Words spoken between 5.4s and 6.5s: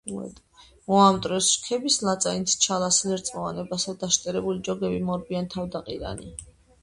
თავდაყირანი